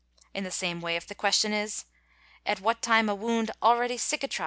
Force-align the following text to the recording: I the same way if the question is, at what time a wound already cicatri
I 0.33 0.39
the 0.39 0.49
same 0.49 0.81
way 0.81 0.95
if 0.95 1.05
the 1.05 1.13
question 1.13 1.53
is, 1.53 1.85
at 2.43 2.59
what 2.59 2.81
time 2.81 3.07
a 3.07 3.13
wound 3.13 3.51
already 3.61 3.99
cicatri 3.99 4.39